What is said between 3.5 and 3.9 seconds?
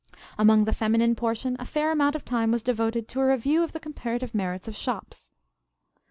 of the